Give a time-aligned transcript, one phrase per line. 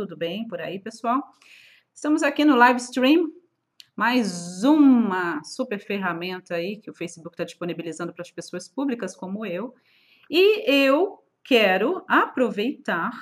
[0.00, 1.22] tudo bem por aí, pessoal?
[1.92, 3.30] Estamos aqui no live stream,
[3.94, 9.44] mais uma super ferramenta aí que o Facebook está disponibilizando para as pessoas públicas como
[9.44, 9.74] eu.
[10.30, 13.12] E eu quero aproveitar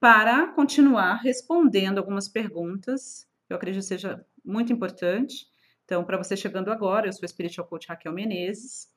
[0.00, 5.46] para continuar respondendo algumas perguntas, eu acredito que seja muito importante.
[5.84, 8.88] Então, para você chegando agora, eu sou a Spiritual Coach Raquel Menezes.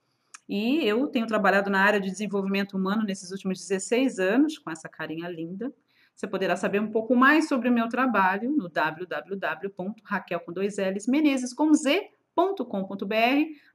[0.48, 4.88] E eu tenho trabalhado na área de desenvolvimento humano nesses últimos 16 anos, com essa
[4.88, 5.74] carinha linda.
[6.22, 11.08] Você poderá saber um pouco mais sobre o meu trabalho no www.raquel com dois L's,
[11.08, 13.16] menezes com z.com.br,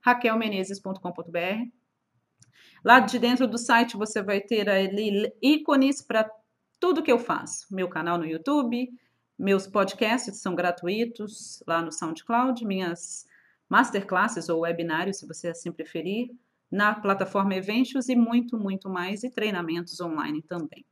[0.00, 1.68] raquelmenezes.com.br.
[2.84, 6.30] Lá de dentro do site você vai ter ali ícones para
[6.78, 7.66] tudo que eu faço.
[7.68, 8.90] Meu canal no YouTube,
[9.36, 13.26] meus podcasts são gratuitos lá no SoundCloud, minhas
[13.68, 16.30] masterclasses ou webinários, se você assim preferir,
[16.70, 20.86] na plataforma Eventos e muito, muito mais, e treinamentos online também.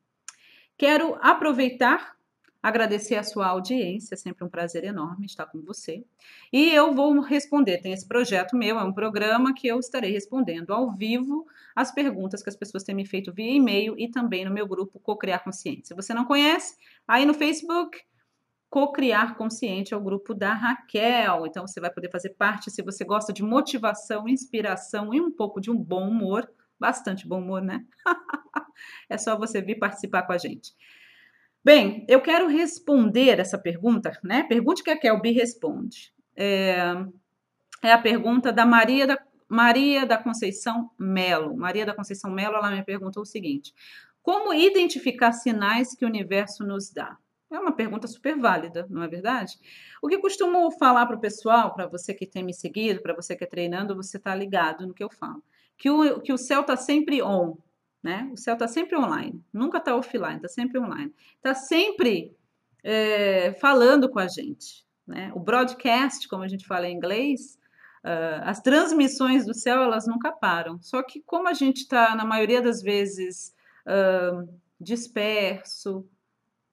[0.77, 2.16] Quero aproveitar,
[2.62, 6.04] agradecer a sua audiência, é sempre um prazer enorme estar com você.
[6.52, 10.73] E eu vou responder, tem esse projeto meu, é um programa que eu estarei respondendo
[10.73, 14.51] ao vivo as perguntas que as pessoas têm me feito via e-mail e também no
[14.51, 15.88] meu grupo Co-Criar Consciente.
[15.88, 18.01] Se você não conhece, aí no Facebook,
[18.74, 21.46] Co-Criar Consciente é o grupo da Raquel.
[21.46, 25.60] Então você vai poder fazer parte se você gosta de motivação, inspiração e um pouco
[25.60, 26.51] de um bom humor.
[26.79, 27.85] Bastante bom humor, né?
[29.09, 30.73] é só você vir participar com a gente.
[31.65, 34.43] Bem, eu quero responder essa pergunta, né?
[34.43, 36.13] Pergunte que a Kelby responde.
[36.37, 36.95] É,
[37.83, 41.57] é a pergunta da Maria da, Maria da Conceição Melo.
[41.57, 43.73] Maria da Conceição Melo, ela me perguntou o seguinte:
[44.23, 47.17] Como identificar sinais que o universo nos dá?
[47.51, 49.52] É uma pergunta super válida, não é verdade?
[50.02, 53.37] O que costumo falar para o pessoal, para você que tem me seguido, para você
[53.37, 55.43] que é treinando, você está ligado no que eu falo.
[55.85, 57.59] Que o, que o céu está sempre on,
[58.02, 58.30] né?
[58.32, 61.13] O céu está sempre online, nunca está offline, está sempre online.
[61.37, 62.35] Está sempre
[62.82, 64.82] é, falando com a gente.
[65.06, 65.31] Né?
[65.34, 67.59] O broadcast, como a gente fala em inglês,
[68.03, 70.81] uh, as transmissões do céu, elas nunca param.
[70.81, 73.55] Só que como a gente está, na maioria das vezes,
[73.87, 74.49] uh,
[74.81, 76.09] disperso,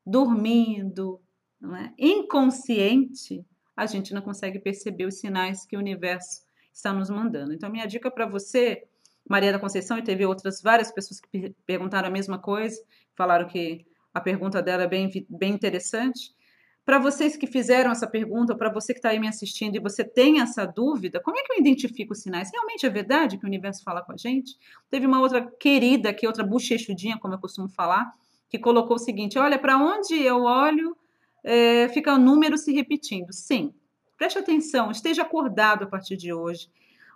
[0.05, 1.19] dormindo,
[1.61, 1.91] é?
[1.99, 3.45] inconsciente,
[3.75, 7.51] a gente não consegue perceber os sinais que o universo está nos mandando.
[7.51, 8.88] Então, minha dica para você,
[9.31, 12.77] Maria da Conceição, e teve outras várias pessoas que perguntaram a mesma coisa,
[13.15, 16.35] falaram que a pergunta dela é bem, bem interessante.
[16.83, 20.03] Para vocês que fizeram essa pergunta, para você que está aí me assistindo e você
[20.03, 22.51] tem essa dúvida, como é que eu identifico os sinais?
[22.51, 24.57] Realmente é verdade que o universo fala com a gente?
[24.89, 28.13] Teve uma outra querida aqui, outra bochechudinha, como eu costumo falar,
[28.49, 30.97] que colocou o seguinte: olha, para onde eu olho,
[31.41, 33.31] é, fica o número se repetindo.
[33.31, 33.73] Sim,
[34.17, 36.67] preste atenção, esteja acordado a partir de hoje.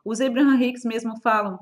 [0.05, 1.59] Os Abraham Hicks mesmo falam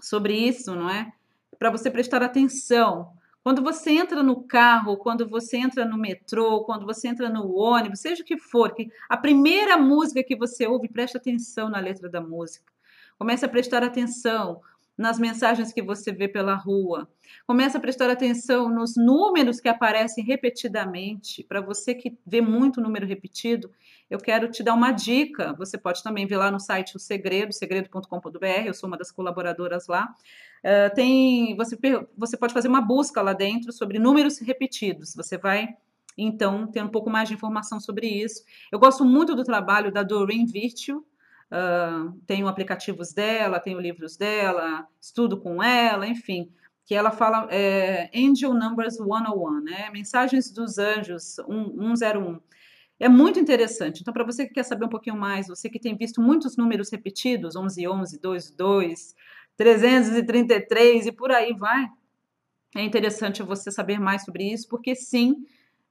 [0.00, 1.12] sobre isso, não é?
[1.58, 3.12] Para você prestar atenção.
[3.42, 8.00] Quando você entra no carro, quando você entra no metrô, quando você entra no ônibus,
[8.00, 12.08] seja o que for, que a primeira música que você ouve, preste atenção na letra
[12.08, 12.72] da música.
[13.16, 14.60] Comece a prestar atenção
[14.96, 17.08] nas mensagens que você vê pela rua.
[17.46, 21.44] Comece a prestar atenção nos números que aparecem repetidamente.
[21.44, 23.70] Para você que vê muito número repetido,
[24.08, 25.52] eu quero te dar uma dica.
[25.58, 28.46] Você pode também ver lá no site o Segredo, segredo.com.br.
[28.64, 30.08] Eu sou uma das colaboradoras lá.
[30.64, 31.76] Uh, tem, você,
[32.16, 35.14] você pode fazer uma busca lá dentro sobre números repetidos.
[35.14, 35.68] Você vai
[36.16, 38.42] então ter um pouco mais de informação sobre isso.
[38.72, 41.04] Eu gosto muito do trabalho da Doreen Virtue
[41.50, 46.50] uh, tenho aplicativos dela, tenho livros dela, estudo com ela, enfim,
[46.84, 49.90] que ela fala é, Angel Numbers 101, né?
[49.90, 52.40] Mensagens dos Anjos 101.
[52.98, 54.00] É muito interessante.
[54.00, 56.90] Então, para você que quer saber um pouquinho mais, você que tem visto muitos números
[56.90, 59.14] repetidos, 11, 11, 2, 2,
[59.56, 61.86] 333 e por aí vai,
[62.74, 65.44] é interessante você saber mais sobre isso, porque sim,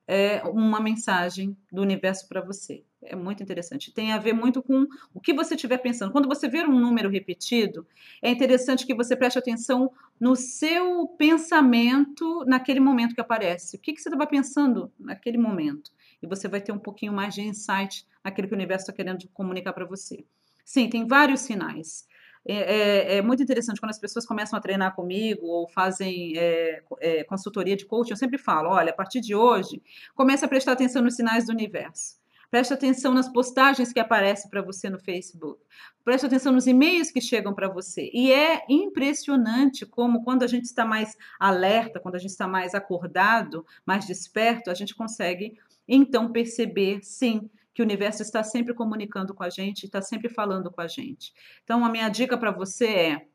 [0.08, 2.84] é uma mensagem do universo para você.
[3.02, 3.92] É muito interessante.
[3.92, 6.12] Tem a ver muito com o que você estiver pensando.
[6.12, 7.86] Quando você ver um número repetido,
[8.22, 13.78] é interessante que você preste atenção no seu pensamento naquele momento que aparece.
[13.78, 15.92] O que, que você estava pensando naquele momento?
[16.22, 19.28] E você vai ter um pouquinho mais de insight naquilo que o universo está querendo
[19.30, 20.26] comunicar para você.
[20.64, 22.08] Sim, tem vários sinais.
[22.48, 26.84] É, é, é, muito interessante quando as pessoas começam a treinar comigo ou fazem é,
[27.00, 29.82] é, consultoria de coaching, eu sempre falo, olha, a partir de hoje,
[30.14, 32.24] comece a prestar atenção nos sinais do universo.
[32.52, 35.62] Preste atenção nas postagens que aparecem para você no Facebook.
[36.04, 38.10] Preste atenção nos e-mails que chegam para você.
[38.14, 42.76] E é impressionante como, quando a gente está mais alerta, quando a gente está mais
[42.76, 45.58] acordado, mais desperto, a gente consegue
[45.88, 50.72] então perceber, sim, que o universo está sempre comunicando com a gente, está sempre falando
[50.72, 51.34] com a gente.
[51.62, 53.28] Então, a minha dica para você é,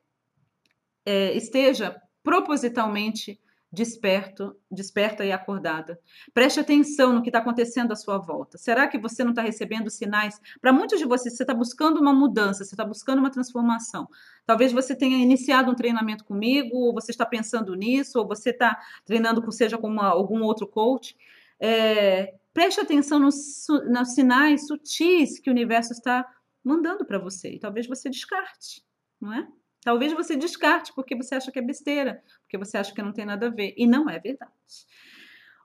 [1.05, 3.39] é, esteja propositalmente
[3.71, 6.01] desperto, desperta e acordada.
[6.33, 8.57] Preste atenção no que está acontecendo à sua volta.
[8.57, 10.41] Será que você não está recebendo sinais?
[10.59, 14.09] Para muitos de vocês, você está buscando uma mudança, você está buscando uma transformação.
[14.47, 18.81] Talvez você tenha iniciado um treinamento comigo, ou você está pensando nisso, ou você está
[19.05, 21.15] treinando, seja com uma, algum outro coach.
[21.61, 26.27] É, preste atenção nos, nos sinais sutis que o universo está
[26.65, 27.55] mandando para você.
[27.55, 28.83] E talvez você descarte,
[29.21, 29.49] não é?
[29.83, 33.25] Talvez você descarte porque você acha que é besteira, porque você acha que não tem
[33.25, 33.75] nada a ver.
[33.77, 34.53] E não é verdade.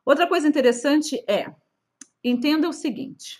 [0.05, 1.53] Outra coisa interessante é,
[2.23, 3.37] entenda o seguinte: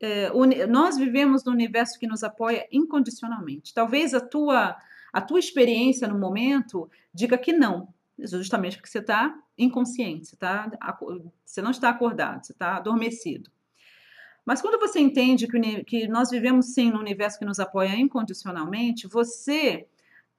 [0.00, 0.30] é,
[0.66, 3.74] nós vivemos num universo que nos apoia incondicionalmente.
[3.74, 4.76] Talvez a tua,
[5.12, 10.70] a tua experiência no momento diga que não, justamente porque você está inconsciente, você, tá,
[11.44, 13.50] você não está acordado, você está adormecido.
[14.44, 19.06] Mas quando você entende que, que nós vivemos sim num universo que nos apoia incondicionalmente,
[19.06, 19.86] você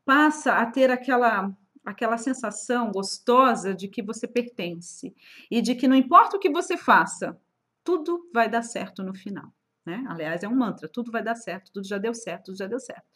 [0.03, 1.55] passa a ter aquela
[1.85, 5.15] aquela sensação gostosa de que você pertence
[5.49, 7.39] e de que não importa o que você faça,
[7.83, 9.51] tudo vai dar certo no final.
[9.85, 10.03] Né?
[10.07, 12.79] Aliás, é um mantra: tudo vai dar certo, tudo já deu certo, tudo já deu
[12.79, 13.07] certo.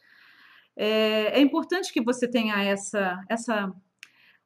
[0.75, 3.71] É, é importante que você tenha essa, essa,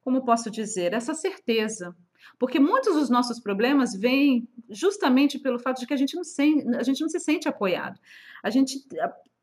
[0.08, 1.94] como posso dizer, essa certeza
[2.38, 6.66] porque muitos dos nossos problemas vêm justamente pelo fato de que a gente não, sente,
[6.76, 8.00] a gente não se sente apoiado.
[8.42, 8.80] A gente,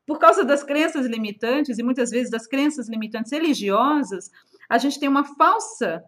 [0.04, 4.30] por causa das crenças limitantes, e muitas vezes das crenças limitantes religiosas,
[4.68, 6.02] a gente tem uma falsa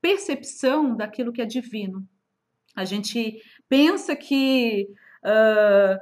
[0.00, 2.06] percepção daquilo que é divino.
[2.74, 4.88] A gente pensa que,
[5.24, 5.98] uh,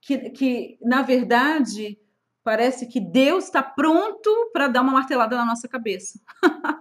[0.00, 1.98] que, que, na verdade,
[2.44, 6.20] parece que Deus está pronto para dar uma martelada na nossa cabeça.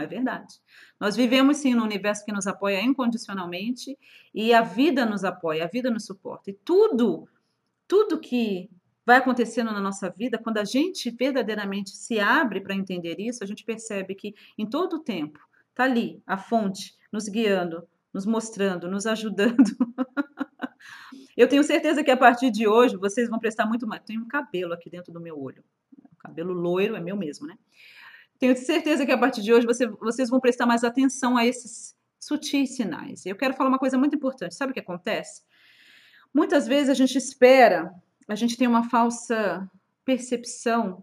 [0.00, 0.54] É verdade.
[1.00, 3.98] Nós vivemos sim num universo que nos apoia incondicionalmente
[4.34, 6.50] e a vida nos apoia, a vida nos suporta.
[6.50, 7.28] E tudo,
[7.86, 8.70] tudo que
[9.04, 13.46] vai acontecendo na nossa vida, quando a gente verdadeiramente se abre para entender isso, a
[13.46, 15.38] gente percebe que em todo o tempo
[15.70, 19.56] está ali a fonte nos guiando, nos mostrando, nos ajudando.
[21.36, 24.02] Eu tenho certeza que a partir de hoje vocês vão prestar muito mais.
[24.02, 25.64] Tem um cabelo aqui dentro do meu olho.
[26.18, 27.56] Cabelo loiro é meu mesmo, né?
[28.38, 31.96] Tenho certeza que a partir de hoje você, vocês vão prestar mais atenção a esses
[32.20, 33.26] sutis sinais.
[33.26, 34.54] Eu quero falar uma coisa muito importante.
[34.54, 35.42] Sabe o que acontece?
[36.32, 37.92] Muitas vezes a gente espera,
[38.28, 39.68] a gente tem uma falsa
[40.04, 41.02] percepção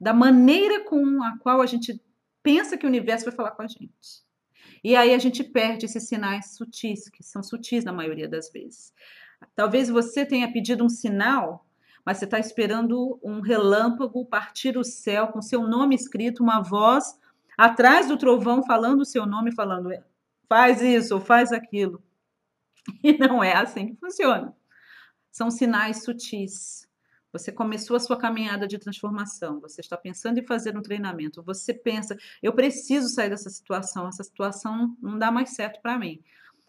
[0.00, 2.00] da maneira com a qual a gente
[2.42, 4.22] pensa que o universo vai falar com a gente.
[4.82, 8.92] E aí a gente perde esses sinais sutis, que são sutis na maioria das vezes.
[9.54, 11.64] Talvez você tenha pedido um sinal
[12.04, 17.18] mas você está esperando um relâmpago partir o céu com seu nome escrito, uma voz
[17.56, 19.90] atrás do trovão falando o seu nome, falando
[20.48, 22.02] faz isso faz aquilo.
[23.02, 24.56] E não é assim que funciona.
[25.30, 26.88] São sinais sutis.
[27.32, 31.72] Você começou a sua caminhada de transformação, você está pensando em fazer um treinamento, você
[31.72, 36.22] pensa, eu preciso sair dessa situação, essa situação não dá mais certo para mim.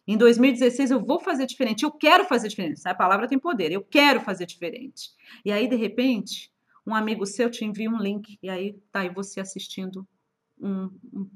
[0.06, 2.82] Em 2016 eu vou fazer diferente, eu quero fazer diferente.
[2.86, 5.12] A palavra tem poder, eu quero fazer diferente.
[5.46, 6.52] E aí, de repente,
[6.86, 10.06] um amigo seu te envia um link, e aí tá aí você assistindo
[10.60, 11.30] um, um,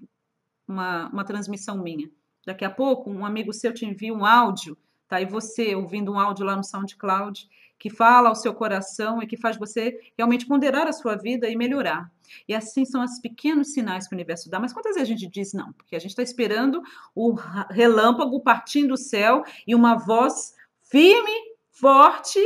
[0.68, 2.10] uma, uma transmissão minha.
[2.46, 4.78] Daqui a pouco, um amigo seu te envia um áudio,
[5.08, 7.48] tá aí você ouvindo um áudio lá no SoundCloud,
[7.80, 11.56] que fala ao seu coração e que faz você realmente ponderar a sua vida e
[11.56, 12.12] melhorar.
[12.48, 14.60] E assim são os pequenos sinais que o universo dá.
[14.60, 15.72] Mas quantas vezes a gente diz não?
[15.74, 16.82] Porque a gente está esperando
[17.16, 17.34] o
[17.70, 21.32] relâmpago partindo do céu e uma voz firme,
[21.72, 22.40] forte,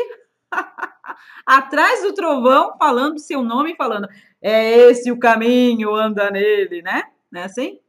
[1.46, 4.08] atrás do trovão, falando seu nome, falando:
[4.42, 7.04] é esse o caminho, anda nele, né?
[7.32, 7.80] Não é assim?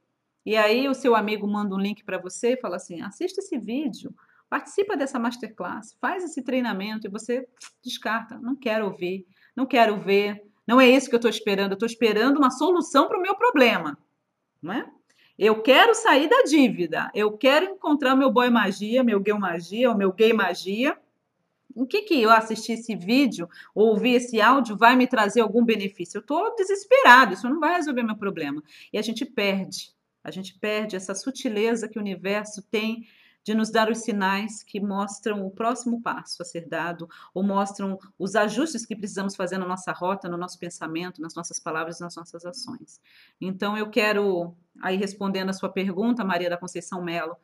[0.45, 3.59] E aí o seu amigo manda um link para você e fala assim: assista esse
[3.59, 4.15] vídeo
[4.53, 7.49] Participa dessa masterclass, faz esse treinamento e você
[7.83, 8.39] descarta.
[8.39, 11.71] Não quero ouvir, não quero ver, não é isso que eu estou esperando.
[11.71, 13.99] Eu estou esperando uma solução para o meu problema,
[14.61, 14.87] não é?
[15.39, 19.97] Eu quero sair da dívida, eu quero encontrar meu boy magia, meu gay magia, o
[19.97, 20.99] meu gay magia.
[21.75, 25.65] O que que eu assistir esse vídeo ou ouvir esse áudio vai me trazer algum
[25.65, 26.19] benefício?
[26.19, 28.63] Eu estou desesperado, isso não vai resolver meu problema.
[28.93, 33.07] E a gente perde, a gente perde essa sutileza que o universo tem
[33.45, 37.99] de nos dar os sinais que mostram o próximo passo a ser dado, ou mostram
[38.19, 42.15] os ajustes que precisamos fazer na nossa rota, no nosso pensamento, nas nossas palavras, nas
[42.17, 43.01] nossas ações.
[43.41, 47.37] Então, eu quero, aí respondendo a sua pergunta, Maria da Conceição Melo,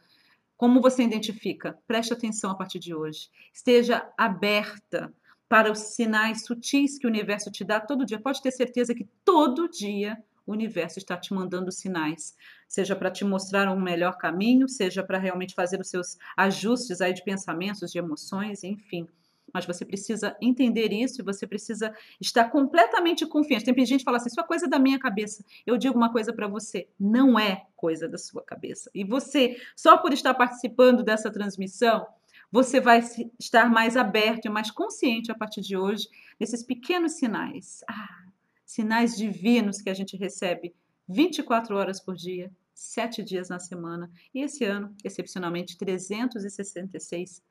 [0.57, 1.79] como você identifica?
[1.87, 3.31] Preste atenção a partir de hoje.
[3.53, 5.13] Esteja aberta
[5.49, 8.21] para os sinais sutis que o universo te dá todo dia.
[8.21, 12.35] Pode ter certeza que todo dia o universo está te mandando sinais,
[12.67, 17.13] seja para te mostrar um melhor caminho, seja para realmente fazer os seus ajustes aí
[17.13, 19.07] de pensamentos, de emoções, enfim.
[19.53, 23.65] mas você precisa entender isso e você precisa estar completamente confiante.
[23.67, 25.45] Tem gente que fala assim: isso é coisa da minha cabeça.
[25.67, 28.91] Eu digo uma coisa para você: não é coisa da sua cabeça.
[28.95, 32.07] E você, só por estar participando dessa transmissão,
[32.51, 33.03] você vai
[33.39, 37.83] estar mais aberto e mais consciente a partir de hoje desses pequenos sinais.
[37.89, 38.28] Ah,
[38.69, 40.75] sinais divinos que a gente recebe
[41.09, 44.11] 24 horas por dia, sete dias na semana.
[44.35, 47.43] E esse ano, excepcionalmente, 366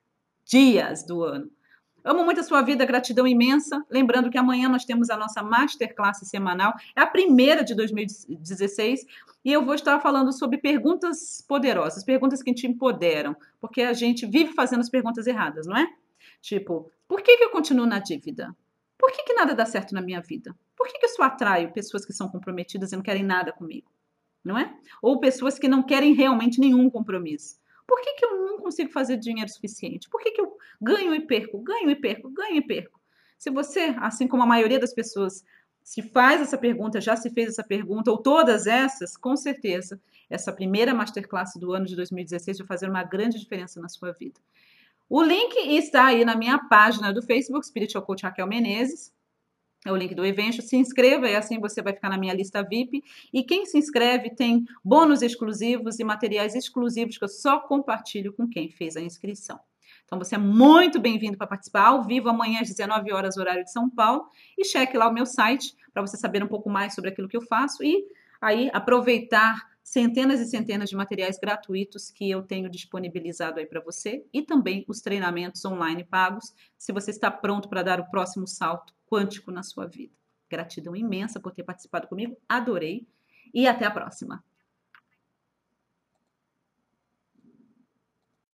[0.44, 1.50] dias do ano.
[2.04, 3.84] Amo muito a sua vida, gratidão imensa.
[3.90, 9.04] Lembrando que amanhã nós temos a nossa masterclass semanal, é a primeira de 2016,
[9.44, 14.24] e eu vou estar falando sobre perguntas poderosas, perguntas que te empoderam, porque a gente
[14.24, 15.92] vive fazendo as perguntas erradas, não é?
[16.40, 18.54] Tipo, por que, que eu continuo na dívida?
[18.98, 20.54] Por que, que nada dá certo na minha vida?
[20.76, 23.90] Por que, que eu só atraio pessoas que são comprometidas e não querem nada comigo?
[24.44, 24.76] Não é?
[25.00, 27.58] Ou pessoas que não querem realmente nenhum compromisso.
[27.86, 30.08] Por que, que eu não consigo fazer dinheiro suficiente?
[30.10, 33.00] Por que, que eu ganho e perco, ganho e perco, ganho e perco?
[33.38, 35.44] Se você, assim como a maioria das pessoas,
[35.82, 40.52] se faz essa pergunta, já se fez essa pergunta, ou todas essas, com certeza, essa
[40.52, 44.38] primeira masterclass do ano de 2016 vai fazer uma grande diferença na sua vida.
[45.08, 49.12] O link está aí na minha página do Facebook, Spiritual Coach Raquel Menezes
[49.86, 50.60] é o link do evento.
[50.60, 53.02] Se inscreva e assim você vai ficar na minha lista VIP.
[53.32, 58.48] E quem se inscreve tem bônus exclusivos e materiais exclusivos que eu só compartilho com
[58.48, 59.58] quem fez a inscrição.
[60.04, 63.72] Então você é muito bem-vindo para participar ao vivo amanhã às 19 horas horário de
[63.72, 67.10] São Paulo e cheque lá o meu site para você saber um pouco mais sobre
[67.10, 68.04] aquilo que eu faço e
[68.40, 74.22] aí aproveitar centenas e centenas de materiais gratuitos que eu tenho disponibilizado aí para você
[74.34, 78.94] e também os treinamentos online pagos, se você está pronto para dar o próximo salto
[79.10, 80.12] quântico na sua vida.
[80.50, 83.08] Gratidão imensa por ter participado comigo, adorei
[83.54, 84.44] e até a próxima.